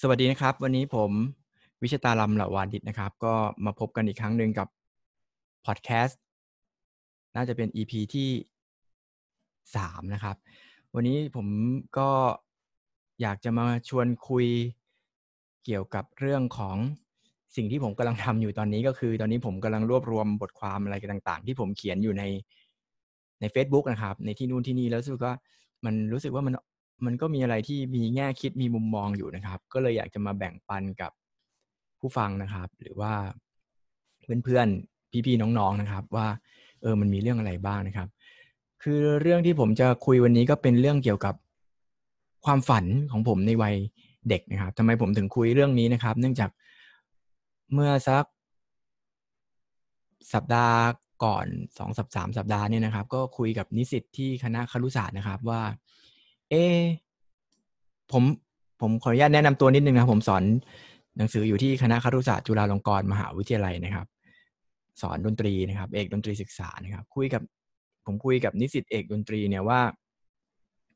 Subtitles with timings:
[0.00, 1.10] สวัสดีนะครับ วันนี้ผม
[1.82, 4.68] วิชตาลำละวาดิตนะครับ ก็มาพบกันอีกครั้งหนึ่งกับ
[5.66, 6.20] พอดแคสต์
[7.36, 8.28] น่าจะเป็น EP ที่
[9.76, 10.36] สามนะครับ
[10.94, 11.46] วันนี้ผม
[11.98, 12.08] ก็
[13.20, 14.46] อยากจะมาชวนคุย
[15.64, 16.76] เกี่ยวกับเรื่องของ
[17.56, 22.22] สิ่งที่ผมกำลังทำอยู่ตอนนี้ก็คือ ตอนนี้ผมกำลังรวบรวมบทความอะไรต่าง ๆ ที่ผมเขียนอยู่ใน
[23.40, 25.34] ใน Facebook นะครับ ในที่นู่นที่นี่แล้วรู้สึกว่า
[25.84, 26.54] มันรู้สึกว่ามัน
[27.06, 31.12] มันก็มีอะไรที่มีแง่คิดมีมุมมองอยู่นะครับ ก็เลยอยากจะมาแบ่งปันกับ
[32.00, 33.12] ผู้ฟังนะครับ หรือว่า
[34.44, 36.26] เพื่อนๆพี่ๆน้องๆนะครับ ว่า
[36.82, 38.08] เออมันมีเรื่องอะไรบ้างนะครับ
[38.82, 41.34] คือเรื่องที่ผมจะคุยวันนี้ก็เป็นเรื่องเกี่ยวกับ
[42.44, 43.76] ความฝันของผมในวัย
[44.28, 46.50] เด็กนะครับทำไมผมถึงคุยเรื่องนี้นะครับ เนื่องจาก
[47.72, 48.24] เมื่อสัก
[50.32, 50.78] สัปดาห์
[51.24, 51.46] ก่อน
[51.78, 55.62] สองสัปสามสัปดาห์เนี่ยนะครับ ก็คุยกับนิสิตที่คณะครุศาสตร์นะครับว่า
[56.52, 56.56] เอ
[58.12, 58.24] ผม
[58.80, 60.42] ผมขออนุญาตแนะนำตัวนิดนึงนะผมสอน
[61.16, 64.06] หนังสืออยู่ที่คณะครุศาสตร์จุฬาลงกรณ์มหาวิทยาลัยนะครับ
[65.00, 67.42] สอนดนตรีนะครับ เอกดนตรีศึกษานะครับ คุยกับ
[68.06, 69.80] ผมคุยกับนิสิตเอกดนตรีเนี่ยว่า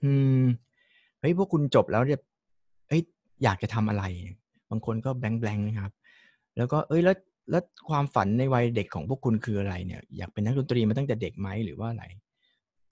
[0.02, 0.42] อืม
[1.20, 2.20] เฮ้ยพวกคุณจบแล้วเนี่ย
[2.88, 3.02] เฮ้ย
[3.42, 4.04] อยากจะทำอะไร
[4.70, 5.92] บางคนก็แบงค์แบงค์นะครับ
[6.56, 7.16] แล้วก็เอ้ยแล้ว
[7.50, 12.04] แล้วความฝันในวัยเด็กของพวกคุณคืออะไรเนี่ย อยากเป็นนักดนตรีมาตั้งแต่เด็กไหมหรือว่าอะไร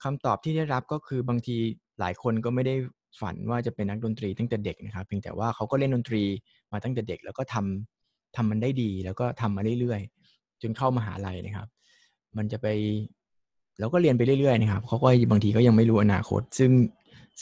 [0.03, 1.57] คำตอบที่ได้รับก็คือบางที
[1.99, 2.75] หลายคนก็ไม่ได้
[3.21, 6.23] ฝันว่าจะเป็นนักดนตรีตั้งแต่เด็กนะครับ เพียงแต่ว่าเขาก็เล่นดนตรี
[6.71, 11.67] มาตั้งแต่เด็ก แล้วก็ทำทำมันได้ดี แล้วก็ทำมาเรื่อยๆ จนเข้ามาหาลัยนะครับ
[12.37, 12.67] มันจะไป
[13.79, 16.71] แล้วก็เรียนไปเรื่อยๆนะครับเขาก็บางทีก็ยังไม่รู้อนาคต ซึ่ง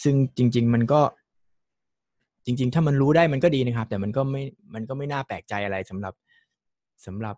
[0.04, 1.02] ซึ่งจริง ๆ มันก็
[2.46, 4.44] จริง ๆ ถ้ามันรู้ได้มันก็ดีนะครับ แต่มันก็ไม่
[4.74, 6.14] มันก็ไม่น่าแปลกใจอะไรสำหรับ
[7.06, 7.36] สำหรับ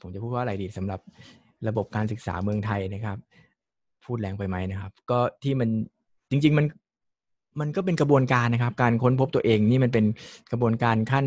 [0.00, 1.00] ผมจะพูดว่าอะไรดีสำหรับ
[1.68, 3.18] ระบบการศึกษาเมืองไทยนะครับ
[4.04, 5.68] พูดแรงไปไหมนะครับ ก็ที่มัน
[6.30, 6.66] จริง ๆ มัน
[7.60, 10.04] มันก็เป็นกระบวนการนะครับ การค้นพบตัวเองนี่มันเป็น
[10.52, 11.26] กระบวนการขั้น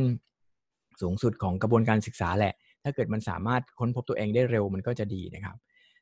[1.02, 2.54] สูงสุดของกระบวนการศึกษาแหละ
[2.84, 5.56] ถ้าเกิดมันสามารถค้นพบตัวเองได้เร็วมันก็จะดีนะครับ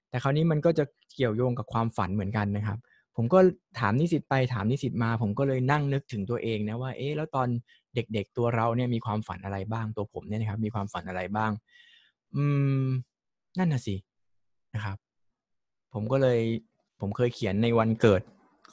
[0.10, 0.84] แต่คราวนี้มันก็จะ
[1.16, 2.80] เกี่ยวโยงกับความฝันเหมือนกันนะครับ
[3.16, 3.40] ผมก็
[3.80, 7.48] ถามนิสิตไปถามนิสิตมา ผมก็เลยนั่งนึกถึงตัวเองนะว่า เอ๊ะแล้วตอน
[7.96, 11.52] เด็กๆตัวเราเนี่ยมีความฝันอะไรบ้างตัวผมเนี่ยนะครับ มีความฝันอะไรบ้าง
[12.36, 12.44] อื
[12.84, 12.86] ม
[13.58, 13.96] นั่นน่ะสิ
[14.76, 14.98] นะครับ
[15.94, 16.40] ผมก็เลย
[17.02, 18.22] ผมเคยเขียนในวันเกิด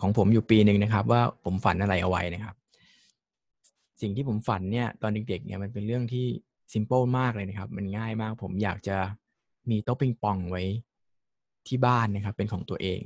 [0.00, 2.54] ของผมอยู่ปีหนึ่งนะครับ ว่าผมฝันอะไรเอาไว้นะครับ
[4.00, 6.26] สิ่งที่ผมฝันเนี่ย ตอนเด็กๆเนี่ยมันเป็นเรื่องที่
[6.72, 8.96] ซิมเปิลมากเลยนะครับ มันง่ายมาก ผมอยากจะ
[9.70, 10.62] มีโต๊ะปิงปองไว้
[11.68, 13.00] ที่บ้านนะครับ เป็นของตัวเอง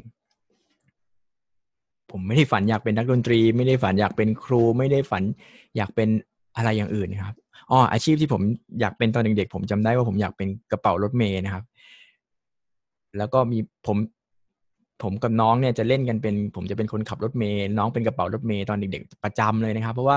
[2.10, 5.22] ผมไม่ได้ฝันอยากเป็นนักดนตรี ไม่ได้ฝันอยากเป็นครู ไม่ได้ฝัน
[5.76, 6.08] อยากเป็น
[6.56, 7.36] อะไรอย่างอื่นนะครับ
[7.70, 8.42] อ๋ออาชีพที่ผม
[8.80, 11.64] อยากเป็นตอนเด็กๆผมจำได้ว่าผมอยากเป็นกระเป๋ารถเมย์นะครับ
[13.18, 13.96] แล้วก็มีผม
[15.02, 20.16] ผมกับน้องเนี่ยจะเล่นกันเป็น ผมจะเป็นคนขับรถเมย์น้องเป็นกระเป๋ารถเมย์ตอนเด็กๆประจำเลยนะครับ เพราะว่า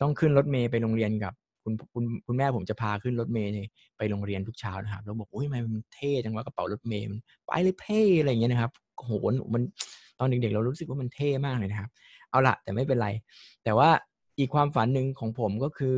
[0.00, 1.32] ต้องขึ้นรถเมย์ไปโรงเรียนกับ
[1.64, 3.50] คุณคุณคุณแม่ผมจะพาขึ้นรถเมย์
[3.96, 9.62] ไปโรงเรียนทุกเช้านะครับแล้วบอกโอ้ยมันเท่จังว่ากระเป๋ารถเมย์มันไปเลยเท่อะไรอย่างเงี้ยนะครับโหนมัน
[10.18, 11.90] ตอนเด็กๆ เรารู้สึกว่ามันเท่มากเลยนะครับ
[12.30, 13.08] เอาละแต่ไม่เป็นไร
[13.64, 13.88] แต่ว่า
[14.38, 15.96] อีกความฝันหนึ่งของผมก็คือ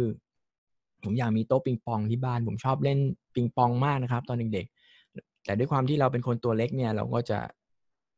[1.04, 2.98] ผมอยากมีโต๊ะปิงปองที่บ้าน ผมชอบเล่น
[3.34, 4.81] ปิงปองมากนะครับ ตอนเด็กๆ
[5.44, 7.38] แต่ด้วยความที่เราเป็นคนตัวเล็กเนี่ย เราก็จะ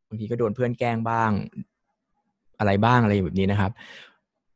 [0.08, 1.30] บางทีก็โดนเพื่อนแกล้งบ้าง
[2.58, 3.72] อะไรบ้างอะไรแบบนี้นะครับ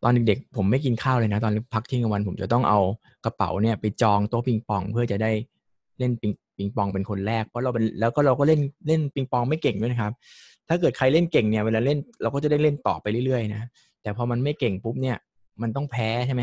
[0.03, 2.81] ตอนเด็กๆผมไม่กินข้าวเลยนะ ตอนพักเที่ยงวัน ผมจะต้องเอา
[3.25, 5.31] กระเป๋าเนี่ย ไปจองโต๊ะปิงปองเพื่อจะได้
[5.99, 10.13] เล่นปิงปิงปองเป็นคนแรกเพราะเราเป็นแล้วก็เราก็เล่นเล่นปิงปองไม่เก่งด้วยนะครับ
[10.69, 13.69] ถ้าเกิดใครเล่นเก่งเนี่ยเวลาเล่นเราก็จะได้เล่นต่อไปเรื่อยๆนะ
[14.03, 15.17] แต่พอมันไม่เก่งปุ๊บเนี่ย
[15.63, 16.43] มันต้องแพ้ใช่ไหม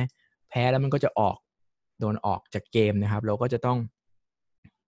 [0.49, 1.37] แพ้แล้วมันก็จะออก
[1.99, 3.77] โดนออกจากเกมนะครับ เราก็จะต้อง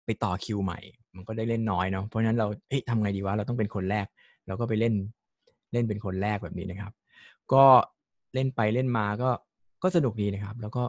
[0.06, 0.80] ไปต่อคิวใหม่
[1.16, 4.06] มันก็ได้เล่นน้อยเนาะเพราะฉะนั้นเราเฮ้ยทำไงดีวะเราต้องเป็นคนแรก
[4.48, 4.94] เราก็ไปเล่น
[5.74, 6.94] เล่นเป็นคนแรกแบบนี้นะครับ
[7.54, 7.66] ก็
[8.34, 9.30] เล่นไปเล่นมาก็
[9.84, 10.84] ก็สนุกดีนะครับ แล้วก็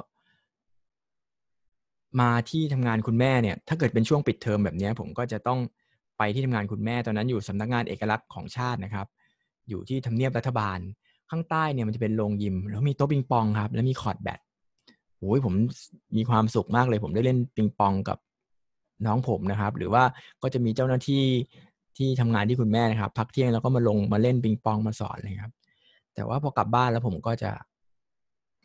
[2.20, 5.59] มาที่ทำงานคุณแม่เนี่ย ถ้าเกิดเป็นช่วงปิดเทอมแบบนี้ผมก็จะต้อง
[6.19, 9.06] ไปที่ทำงานคุณแม่ตอนนั้นอยู่สำนักงานเอกลักษณ์ของชาตินะครับ
[9.69, 10.78] อยู่ที่ทำเนียบรัฐบาล
[11.30, 14.41] ข้างใต้เนี่ยมันจะเป็นโรงยิม แล้วมีโต๊ะปิงปองครับ แล้วมีคอร์ดแบด
[15.18, 15.54] โอ้ยผม
[16.16, 18.18] มีความสุขมากเลย ผมได้เล่นปิงปองกับ
[19.07, 20.03] น้องผมนะครับ หรือว่า
[20.43, 21.25] ก็จะมีเจ้าหน้าที่
[21.97, 25.54] ที่ทำงานที่คุณแม่นะครับ พักเที่ยงแล้วก็มาลงมาเล่นปิงปองมาสอนเลยครับ
[26.15, 27.51] แต่ว่าพอกลับบ้านแล้วผมก็จะ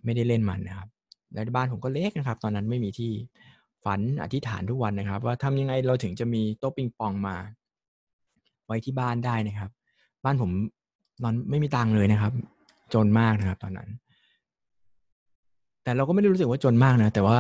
[0.04, 0.90] ไม่ได้เล่นมันนะครับ
[1.34, 3.12] และบ้านผมก็เล็กนะครับ ตอนนั้นไม่มีที่
[3.86, 7.36] ฝันอธิษฐานทุกวันนะครับ ว่าทำยังไงเราถึงจะมีโต๊ะปิงปองมา
[8.66, 9.72] ไว้ที่บ้านได้นะครับ
[10.24, 10.52] บ้านผม
[11.24, 12.34] ตอนไม่มีตังค์เลยนะครับ
[12.94, 13.90] จนมากนะครับ ตอนนั้น
[15.84, 17.38] แต่เราก็ไม่ได้รู้สึกว่าจนมากนะ แต่ว่า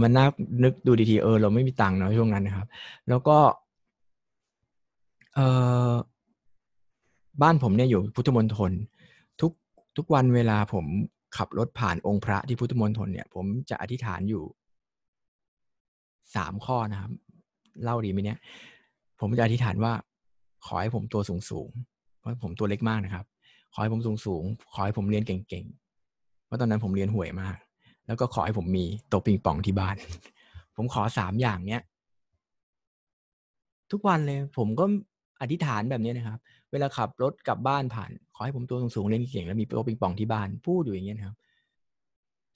[0.00, 0.26] มันน่า
[0.64, 2.66] นึกดูดีทีเออเราไม่มีตังค์เนาะช่วงนั้นนะครับ
[3.08, 3.38] แล้วก็
[5.34, 5.40] เอ
[5.90, 5.92] อ
[7.42, 8.72] บ้านผมเนี่ยอยู่พุทธมณฑล
[9.40, 9.52] ทุก
[9.96, 10.86] ทุกวันเวลาผม
[11.36, 14.44] ขับรถผ่านองค์พระที่พุทธมณฑลเนี่ย ผมจะอธิษฐานอยู่
[16.36, 17.12] สามข้อนะครับ
[17.82, 18.38] เล่าดีไหมเนี่ย
[19.20, 19.92] ผมจะอธิษฐานว่า
[20.66, 21.68] ขอให้ผมตัวสูงสูง
[22.18, 23.24] เพราะผมตัวเล็กมากนะครับ
[23.72, 27.56] ขอให้ผมสูงสูงขอให้ผมเรียนเก่งๆเพราะตอนนั้นผมเรียนห่วยมาก
[28.06, 29.96] แล้วก็ขอให้ผมมีโต๊ะปิงปองที่บ้าน
[30.76, 31.82] ผมขอสามอย่างเนี้ย
[33.90, 34.84] ทุกวันเลย ผมก็
[35.40, 36.38] อธิษฐานแบบนี้นะครับ
[36.72, 41.36] เวลาขับรถกลับบ้านผ่าน ขอให้ผมตัวสูงๆเล่นเก่งแล้วมีโต๊ะปิงปองที่บ้านพูดอยู่อย่างเงี้ยนะครับ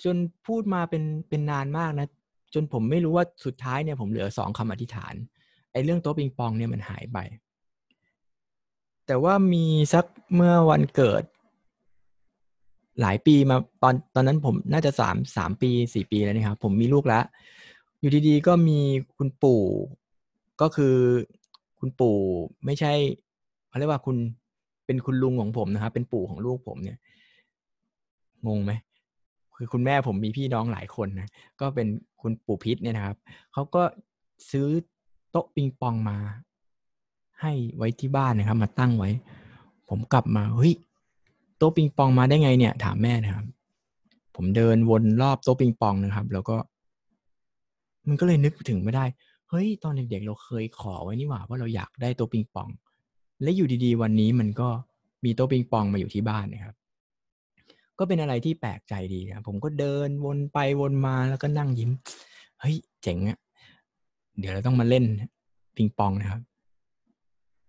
[0.05, 0.17] จน
[0.47, 2.07] พูดมาเป็นเป็นนานมากนะ
[2.55, 5.15] จนผมไม่รู้ว่าสุดท้ายเนี่ยผมเหลือสองคำอธิษฐาน
[5.73, 7.19] ไอ้เรื่องโต๊ะปิงปองเนี่ยมันหายไป
[9.07, 10.05] แต่ว่ามีสัก
[10.35, 11.23] เมื่อวันเกิด
[13.01, 17.25] หลายปีมาตอนตอนนั้นผมน่าจะสามสามปีสี่ปีแล้วนะครับผมมีลูกแล้ว
[18.01, 18.79] อยู่ดีๆก็มี
[19.17, 19.63] คุณปู่
[20.61, 20.97] ก็คือ
[21.81, 22.17] คุณปู่
[22.65, 22.93] ไม่ใช่
[23.69, 24.17] เขาเรียกว่าคุณ
[24.87, 26.99] เป็นคุณลุงของผมนะครับเป็นปู่ของลูกผมเนี่ย
[28.47, 28.73] งงไหม
[29.57, 31.29] คือคุณแม่ผมมีพี่น้องหลายคนนะ
[31.61, 31.87] ก็เป็น
[32.21, 33.17] คุณปู่พิษเนี่ยนะครับ
[33.53, 33.83] เขาก็
[34.51, 34.67] ซื้อ
[35.31, 36.19] โต๊ะปิงปองมา
[37.41, 39.11] ให้ไว้ที่บ้านนะครับ มาตั้งไว้
[39.89, 40.75] ผมกลับมาเฮ้ย
[41.58, 43.47] โต๊ะปิงปองมาได้ไงเนี่ย ถามแม่นะครับ
[44.37, 46.56] ผมเดินวนรอบโต๊ะปิงปองนะครับ แล้วก็
[48.08, 49.05] มันก็เลยนึกถึงไม่ได้
[49.50, 52.69] เฮ้ย ตอนเด็กๆเราเคยขอไว้นี่หว่าว่าเราอยากได้โต๊ะปิงปอง
[53.43, 54.69] และอยู่ดีๆ วันนี้มันก็
[55.25, 56.75] มีโต๊ะปิงปองมาอยู่ที่บ้านนะครับ
[57.99, 61.91] ก็เป็นอะไรที่แปลกใจดีนะผมก็เดินวนไปวนมาแล้วก็นั่งยิ้ม
[62.61, 63.38] เฮ้ย เจ๋งอะ
[64.38, 65.05] เดี๋ยวเราต้องมาเล่น
[65.76, 66.41] ปิงปองนะครับ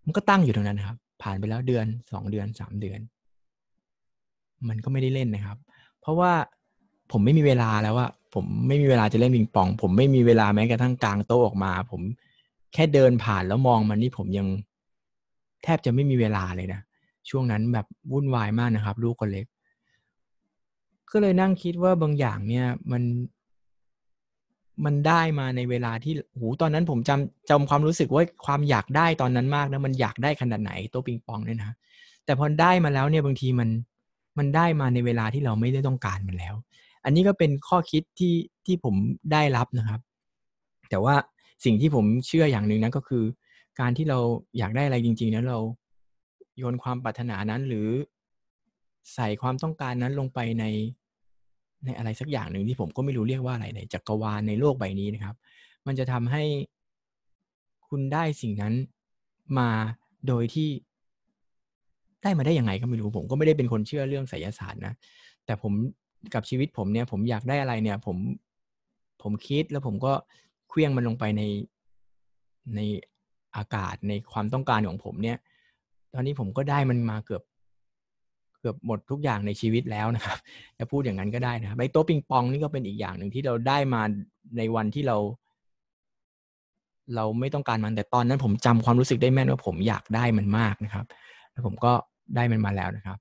[0.06, 3.00] มันก็ตั้งอยู่ตรงนั้นนะครับ ผ่านไปแล้วเดือนสองเดือนสามเดือน
[4.68, 5.58] มันก็ไม่ได้เล่นนะครับ
[6.02, 6.32] เพราะว่า
[7.12, 12.02] ผมไม่มีเวลาแล้วว่าผมไม่มีเวลาจะเล่นปิงปอง ผมไม่มีเวลาแม้กระทั่งกลางโต๊ะออกมา ผม
[12.74, 14.48] แค่เดินผ่านแล้วมองมันนี่ผมยัง
[15.64, 16.82] แทบจะไม่มีเวลาเลยนะ
[17.30, 19.46] ช่วงนั้นแบบวุ่นวายมากนะครับ ลูกคนเล็ก
[21.12, 23.04] ก็เลยนั่งคิดว่าบางอย่างเนี่ยมัน
[24.86, 31.76] มันได้มาในเวลาที่หูตอนนั้นผมจำจำความรู้สึกว่าความอยากได้ตอนนั้นมากนะมันอยากได้ขนาดไหนโต๊ะปิงปองเนี่ยนะ
[32.26, 33.70] แต่พอได้มาแล้วเนี่ยบางทีมัน
[34.38, 36.56] มันได้มาในเวลาที่เราไม่ได้ต้องการมันแล้ว
[37.04, 38.36] อันนี้ก็เป็นข้อคิดที่
[38.66, 38.96] ที่ผม
[39.32, 40.02] ได้รับนะครับ
[40.90, 41.16] แต่ว่า
[41.66, 43.24] สิ่งที่ผมเชื่ออย่างหนึ่งนั้นก็คือ
[43.80, 44.20] การที่เรา
[44.58, 45.60] อยากได้อะไรจริงๆแล้วเรา
[46.58, 47.88] โยนความปรารถนานั้นหรือ
[49.14, 50.66] ใส่ความต้องการนั้นลงไปใน
[51.86, 55.36] ในอะไรสักอย่างหนึ่งที่ผมก็ไม่รู้เรียกว่าอะไรในจักรวาลในโลกใบนี้นะครับ
[55.88, 56.44] มันจะทำให้
[57.88, 58.74] คุณได้สิ่งนั้น
[59.60, 59.70] มา
[60.28, 60.70] โดยที่
[62.24, 64.94] ได้มาได้ยังไงก็ไม่รู้ผมก็ไม่ได้เป็นคนเชื่อเรื่องไสยศาสตร์นะ
[65.46, 65.74] แต่ผม
[66.34, 68.18] กับชีวิตผมเนี่ย ผมอยากได้อะไรเนี่ย ผม
[69.22, 70.14] ผมคิดแล้วผมก็
[70.70, 71.44] เคลื่องมันลงไปใน
[72.76, 72.80] ใน
[73.58, 75.38] อากาศในความต้องการของผมเนี่ย
[76.14, 77.44] ตอนนี้ผมก็ได้มันมาเกือบ
[78.60, 80.38] เกือบหมดทุกอย่างในชีวิตแล้วนะครับ
[80.78, 84.02] จะพูดอย่างนั้นก็ได้นะใบโต๊ะปิงปองนี่ก็เป็นอีกอย่างหนึ่งที่เราได้มา
[84.58, 85.18] ในวันที่เรา
[87.16, 91.06] เราไม่ต้องการมันแต่ตอนนั้นผมจำความรู้สึกได้แม่นว่าผมอยากได้มันมากนะครับ
[91.58, 91.94] แล้วผมก็
[92.36, 93.18] ได้มันมาแล้วนะครับ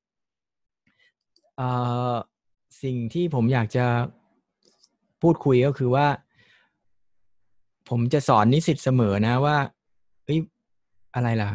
[2.82, 3.86] สิ่งที่ผมอยากจะ
[5.22, 6.06] พูดคุยก็คือว่า
[7.88, 9.56] ผมจะสอนนิสิตเสมอนะว่า
[10.24, 10.38] เอ้ย
[11.14, 11.48] อะไรล่ะ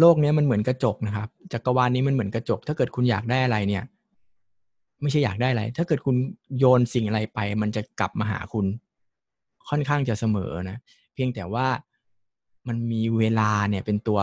[0.00, 3.84] โลกนี้มันเหมือนกระจกนะครับจักรวาลนี้มันเหมือนกระจก ถ้าเกิดคุณอยากได้อะไรเนี่ย
[5.02, 6.16] ไม่ใช่อยากได้อะไร ถ้าเกิดคุณ
[6.58, 8.66] โยนสิ่งอะไรไป มันจะกลับมาหาคุณ
[9.68, 10.78] ค่อนข้างจะเสมอนะ
[11.14, 11.66] เพียงแต่ว่า
[12.68, 14.20] มันมีเวลาเนี่ยเป็นตัว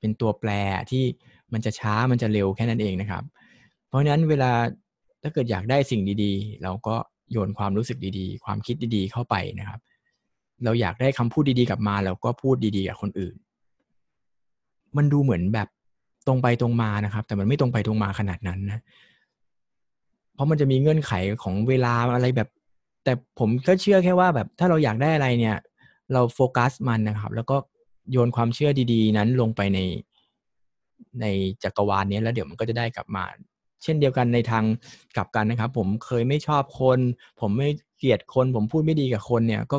[0.00, 0.50] เป็นตัวแปร
[0.90, 1.04] ที่
[1.52, 3.24] มันจะช้ามันจะเร็วแค่นั้นเองนะครับ
[3.88, 4.52] เพราะฉะนั้นเวลา
[5.22, 6.96] ถ้าเกิดอยากได้สิ่งดีๆ เราก็
[7.32, 9.80] โยนความรู้สึกดีๆ ความคิดดีๆ เข้าไปนะครับ
[10.64, 13.34] เราอยากได้คำพูดดีๆกลับมาเราก็พูดดีๆกับคนอื่น
[14.96, 15.68] มันดูเหมือนแบบ
[16.26, 18.82] ตรงไปตรงมานะครับ แต่มันไม่ตรงไปตรงมาขนาดนั้นนะ
[20.34, 21.12] เพราะมันจะมีเงื่อนไข
[21.42, 22.48] ของเวลาอะไรแบบ
[23.04, 25.56] แต่ผมก็เชื่อแค่ว่าแบบถ้าเราอยากได้อะไรเนี่ย
[26.12, 27.56] เราโฟกัสมันนะครับ แล้วก็
[28.12, 29.80] โยนความเชื่อดีๆ นั้นลงไปใน
[31.20, 31.26] ใน
[31.62, 33.24] จักรวาลนี้แล้วเดี๋ยวมันก็จะได้กลับมา
[33.82, 34.64] เช่นเดียวกันในทาง
[35.16, 36.98] กลับกันนะครับ ผมเคยไม่ชอบคน
[37.40, 39.78] ผมไม่เกลียดคน ผมพูดไม่ดีกับคนเนี่ยก็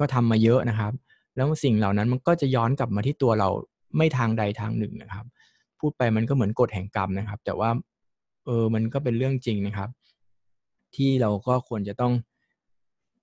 [0.00, 0.92] ก็ทำมาเยอะนะครับ
[1.36, 3.48] แล้วสิ่งเหล่านั้นมันก็จะย้อนกลับมาที่ตัวเรา
[3.96, 5.26] ไม่ทางใดทางหนึ่งนะครับ
[5.80, 7.70] พูดไปมันก็เหมือนกฎแห่งกรรมนะครับ แต่ว่า
[8.46, 9.88] เออมันก็เป็นเรื่องจริงนะครับ
[10.96, 12.12] ที่เราก็ควรจะต้อง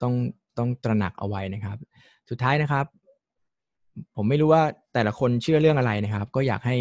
[0.02, 0.14] ต้อง
[0.58, 1.78] ต้องตระหนักเอาไว้นะครับ
[2.30, 2.86] สุดท้ายนะครับ
[4.16, 6.78] ผมไม่รู้ว่าแต่ละคนเชื่อเรื่องอะไรนะครับ ก็อยากให้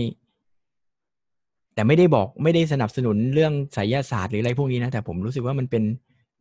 [1.75, 5.85] แต่ไม่ได้บอกไม่ได้สนับสนุนเรื่องไสยศาสตร์หรืออะไรพวกนี้นะแต่ผมรู้สึกว่ามันเป็น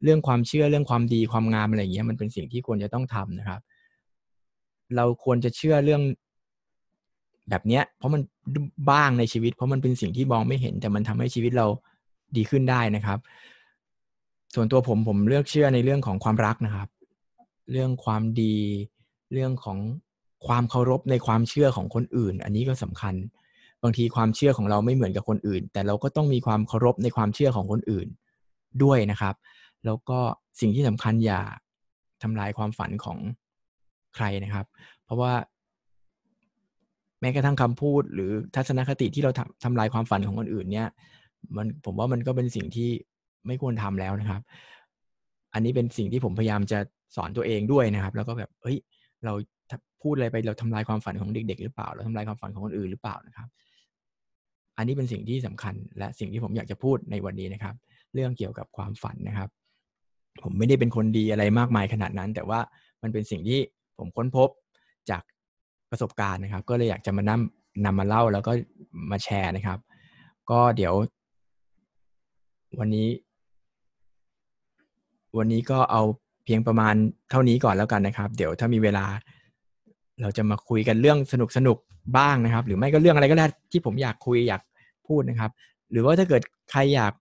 [0.03, 3.61] เรื่องความเชื่อเรื่องความดีความงามอะไรอย่างเงี้ยมันเป็นสิ่งที่ควรจะต้องทำนะครับ
[4.95, 6.01] เราควรจะเชื่อเรื่อง
[7.49, 8.21] แบบเนี้ย เพราะมัน
[8.91, 11.67] บ้างในชีวิต เพราะมันเป็นสิ่งที่มองไม่เห็น แต่มันทำให้ชีวิตเรา
[12.37, 13.19] ดีขึ้นได้นะครับ
[14.55, 16.89] ส่วนตัวผมผมเลือกเชื่อในเรื่องของความรักนะครับ
[17.71, 18.55] เรื่องความดี
[19.33, 19.77] เรื่องของ
[20.47, 23.15] ความเคารพในความเชื่อของคนอื่น อันนี้ก็สำคัญ
[23.83, 28.07] บางทีความเชื่อของเราไม่เหมือนกับคนอื่น แต่เราก็ต้องมีความเคารพในความเชื่อของคนอื่น
[28.83, 29.35] ด้วยนะครับ
[29.85, 30.19] แล้วก็
[30.59, 31.41] สิ่งที่สำคัญอย่า
[32.23, 33.17] ทำลายความฝันของ
[34.15, 34.65] ใครนะครับ
[35.03, 35.33] เพราะว่า
[37.19, 40.87] แม้กระทั่งคำพูดหรือทัศนคติที่เราทำทำลายความฝันของคนอื่นเนี่ย
[41.55, 42.89] มันผมว่ามันก็เป็นสิ่งที่
[43.47, 44.41] ไม่ควรทำแล้วนะครับ
[45.53, 46.79] อันนี้เป็นสิ่งที่ผมพยายามจะ
[47.15, 48.77] สอนตัวเองด้วยนะครับ แล้วก็แบบเฮ้ย
[49.25, 49.33] เรา
[50.01, 53.47] พูดอะไรไปเราทำลายความฝันของเด็ก ๆ หรือเปล่า เราทำลายความฝันของคนอื่นหรือเปล่านะครับ
[54.77, 57.75] อันนี้เป็นสิ่งที่สำคัญและสิ่งที่ผมอยากจะพูดในวันนี้นะครับ
[58.13, 59.49] เรื่องเกี่ยวกับความฝันนะครับ
[60.43, 62.59] ผมไม่ได้เป็นคนดีอะไรมากมายขนาดนั้น แต่ว่า
[63.01, 63.59] มันเป็นสิ่งที่
[63.97, 64.49] ผมค้นพบ
[65.09, 65.23] จาก
[65.91, 68.51] ประสบการณ์นะครับ ก็เลยอยากจะมานำนำมาเล่าแล้วก็
[69.11, 69.79] มาแชร์นะครับ
[70.49, 70.93] ก็เดี๋ยว
[72.79, 73.07] วันนี้
[75.37, 76.01] วันนี้ก็เอา
[76.45, 76.95] เพียงประมาณ
[77.29, 79.05] เท่านี้ก่อนแล้วกันนะครับ เดี๋ยวถ้ามีเวลา
[80.21, 81.77] เราจะมาคุยกันเรื่องสนุกสนุก
[82.17, 84.61] บ้างนะครับ หรือไม่ก็เรื่องอะไรก็ได้ที่ผมอยากคุยอยาก
[85.07, 85.51] พูดนะครับ
[85.91, 86.41] หรือว่าถ้าเกิด
[86.71, 87.13] ใครอยาก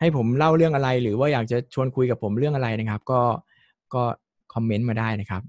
[0.00, 3.20] ให้ผมเล่าเรื่องอะไร หรือว่าอยากจะชวนคุยกับผมเรื่องอะไรนะครับ ก็
[3.94, 4.02] ก็
[4.54, 5.42] คอมเมนต์มาได้นะครับ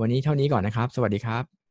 [0.00, 1.61] วันนี้เท่านี้ก่อนนะครับ สวัสดีครับ